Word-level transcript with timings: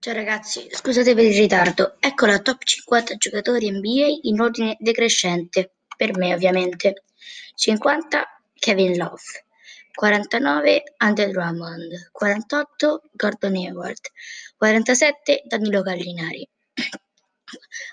Ciao 0.00 0.14
ragazzi, 0.14 0.66
scusate 0.68 1.14
per 1.14 1.24
il 1.24 1.36
ritardo. 1.36 1.96
Ecco 2.00 2.26
la 2.26 2.40
top 2.40 2.64
50 2.64 3.14
giocatori 3.14 3.70
NBA 3.70 4.18
in 4.22 4.40
ordine 4.40 4.76
decrescente, 4.80 5.76
per 5.96 6.16
me 6.18 6.34
ovviamente. 6.34 7.04
50 7.54 8.42
Kevin 8.54 8.96
Love, 8.96 9.22
49 9.94 10.82
Andre 10.96 11.30
Drummond, 11.30 12.08
48 12.10 13.02
Gordon 13.12 13.54
Hayward, 13.54 14.00
47 14.56 15.42
Danilo 15.44 15.82
Gallinari, 15.82 16.48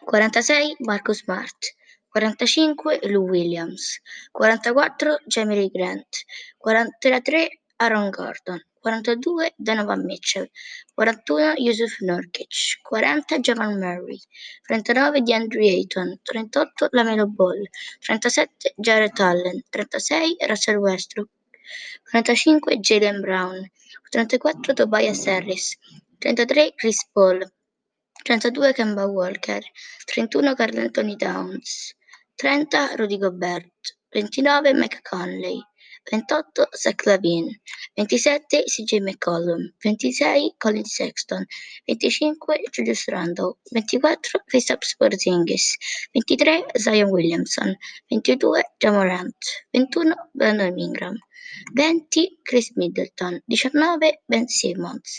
46 0.03 0.75
Marcus 0.79 1.19
Smart, 1.19 1.75
45 2.07 3.01
Lou 3.03 3.27
Williams, 3.27 4.01
44 4.31 5.21
Jamie 5.27 5.69
Grant, 5.69 6.25
43 6.57 7.61
Aaron 7.77 8.09
Gordon, 8.09 8.59
42 8.83 9.51
Donovan 9.57 10.05
Mitchell, 10.05 10.47
41 10.95 11.55
Yusuf 11.57 11.91
Nurkic, 12.01 12.53
40 12.89 13.39
Jamal 13.41 13.79
Murray, 13.79 14.19
39 14.67 15.21
DeAndre 15.27 15.67
Ayton, 15.77 16.19
38 16.31 16.89
Lamelo 16.93 17.27
Ball, 17.27 17.63
37 18.01 18.49
Jared 18.81 19.19
Allen, 19.19 19.63
36 19.71 20.35
Russell 20.49 20.81
Westbrook, 20.81 21.29
45 22.11 22.81
Jalen 22.81 23.21
Brown, 23.21 23.69
34 24.11 24.75
Tobias 24.75 25.25
Harris, 25.25 25.77
33 26.21 26.73
Chris 26.79 26.99
Paul, 27.13 27.39
32 28.25 28.73
Kemba 28.73 29.07
Walker, 29.11 29.61
31 30.07 30.55
Carl 30.55 30.79
Anthony 30.79 31.15
Towns, 31.17 31.93
30 32.37 32.97
Rudy 32.99 33.17
Gobert, 33.17 33.71
29 34.13 34.73
McConley, 34.77 35.59
28 36.05 36.67
Zach 36.75 37.05
Lavine, 37.07 37.59
27 37.95 38.65
CJ 38.67 39.01
McCollum, 39.01 39.73
26 39.81 40.53
Colin 40.59 40.85
Sexton, 40.85 41.45
25 41.87 42.71
Julius 42.71 43.07
Randle, 43.07 43.57
24 43.71 44.17
Kristaps 44.51 44.95
Porzingis, 44.99 45.73
23 46.13 46.65
Zion 46.77 47.09
Williamson, 47.09 47.75
22 48.09 48.61
Jamorant, 48.79 49.33
21 49.73 50.13
Brandon 50.35 50.77
Ingram, 50.77 51.17
20 51.75 52.37
Chris 52.47 52.71
Middleton, 52.75 53.41
19 53.47 54.11
Ben 54.29 54.47
Simmons, 54.47 55.17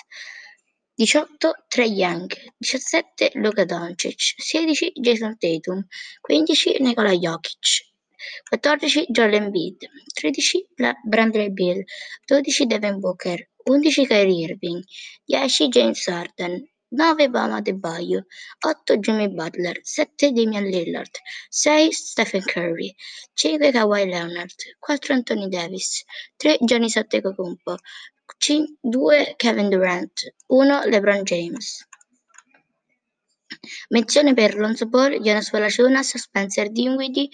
18 0.99 1.27
Trey 1.69 1.89
Young, 1.89 2.31
17 2.63 3.43
Luka 3.43 3.67
Doncic, 3.67 4.35
16 4.39 4.93
Jason 5.03 5.37
Tatum, 5.41 5.83
15 6.29 6.79
Nikola 6.81 7.17
Jokic, 7.19 7.94
14 8.51 9.07
Joel 9.11 9.35
Embiid, 9.35 9.77
13 10.21 10.63
Bradley 11.07 11.51
Bill, 11.51 11.83
12 12.29 12.69
Devin 12.69 13.01
Booker, 13.01 13.39
11 13.67 14.07
Kyrie 14.07 14.47
Irving, 14.51 14.83
10 15.29 15.71
James 15.73 16.05
Harden, 16.07 16.69
9 16.93 17.29
Bama 17.33 17.61
Adebayo, 17.61 18.23
8 18.65 19.01
Jimmy 19.03 19.29
Butler, 19.29 19.75
7 19.83 20.35
Damian 20.35 20.71
Lillard, 20.71 21.15
6 21.51 21.97
Stephen 21.97 22.43
Curry, 22.43 22.95
5 23.37 23.73
Kawhi 23.73 24.11
Leonard, 24.11 24.53
4 24.87 24.99
Anthony 25.11 25.49
Davis, 25.51 26.05
3 26.39 26.59
Giannis 26.69 26.97
Antetokounmpo, 26.97 27.79
2 28.41 29.37
Kevin 29.39 29.71
Durant, 29.71 30.25
1 30.49 30.91
LeBron 30.91 31.25
James. 31.25 31.85
Menzione 33.91 34.35
per 34.35 34.57
Lonzo 34.57 34.87
Ball, 34.87 35.21
Jonas 35.21 35.51
Valanciunas, 35.51 36.17
Spencer 36.17 36.71
Dinwiddie, 36.71 37.29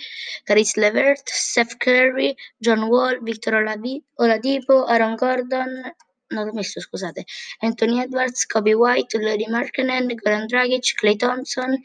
Caris 0.44 0.74
LeVert, 0.76 1.28
Steph 1.28 1.76
Curry, 1.76 2.34
John 2.56 2.82
Wall, 2.82 3.22
Victor 3.22 3.54
Oladipo, 3.54 4.84
Aaron 4.84 5.14
Gordon, 5.14 5.94
non 6.30 6.46
l'ho 6.46 6.52
messo, 6.52 6.80
scusate, 6.80 7.24
Anthony 7.58 8.00
Edwards, 8.00 8.46
Kobe 8.46 8.72
White, 8.74 9.18
Lady 9.18 9.46
Markkanen, 9.48 10.14
Goran 10.14 10.46
Dragic, 10.46 10.94
Clay 10.94 11.16
Thompson, 11.16 11.76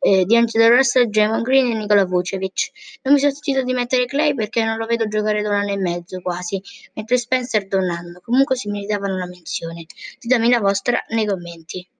eh, 0.00 0.24
D'Angelo 0.24 0.68
Russell, 0.74 1.08
Draymond 1.08 1.44
Green 1.44 1.70
e 1.70 1.74
Nikola 1.74 2.04
Vucevic. 2.04 2.70
Non 3.02 3.14
mi 3.14 3.20
sono 3.20 3.32
sentito 3.32 3.62
di 3.62 3.72
mettere 3.72 4.06
Clay 4.06 4.34
perché 4.34 4.64
non 4.64 4.78
lo 4.78 4.86
vedo 4.86 5.06
giocare 5.06 5.42
da 5.42 5.50
un 5.50 5.56
anno 5.56 5.72
e 5.72 5.76
mezzo 5.76 6.20
quasi, 6.20 6.60
mentre 6.94 7.18
Spencer 7.18 7.66
da 7.66 7.76
un 7.76 7.90
anno. 7.90 8.20
Comunque 8.20 8.56
si 8.56 8.68
meritavano 8.68 9.14
una 9.14 9.26
menzione. 9.26 9.86
Ditemi 10.18 10.48
la 10.48 10.60
vostra 10.60 11.04
nei 11.08 11.26
commenti. 11.26 11.86